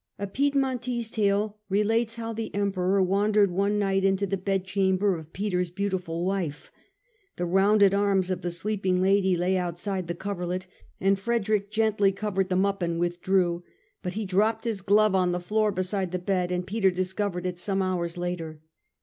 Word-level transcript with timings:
A 0.17 0.25
Piedmontese 0.25 1.11
tale 1.11 1.59
relates 1.69 2.15
how 2.15 2.33
the 2.33 2.51
Emperor 2.55 3.03
wandered 3.03 3.51
one 3.51 3.77
night 3.77 4.03
into 4.03 4.25
the 4.25 4.35
bedchamber 4.35 5.15
of 5.15 5.31
Peter's 5.31 5.69
beautiful 5.69 6.25
wife. 6.25 6.71
The 7.35 7.45
rounded 7.45 7.93
arms 7.93 8.31
of 8.31 8.41
the 8.41 8.49
sleeping 8.49 8.99
lady 8.99 9.37
lay 9.37 9.57
outside 9.57 10.07
the 10.07 10.15
coverlet 10.15 10.65
and 10.99 11.19
Frederick 11.19 11.69
gently 11.69 12.11
covered 12.11 12.49
them 12.49 12.65
up 12.65 12.81
and 12.81 12.99
withdrew: 12.99 13.63
but 14.01 14.13
he 14.13 14.25
dropped 14.25 14.63
his 14.63 14.81
glove 14.81 15.13
on 15.13 15.33
the 15.33 15.39
floor 15.39 15.71
beside 15.71 16.11
the 16.11 16.17
bed 16.17 16.51
and 16.51 16.65
Peter 16.65 16.89
discovered 16.89 17.45
it 17.45 17.59
some 17.59 17.83
hours 17.83 18.17
later. 18.17 18.59